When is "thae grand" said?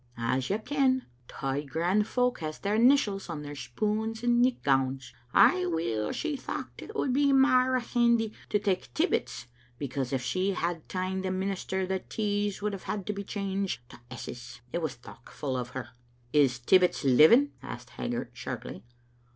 1.27-2.07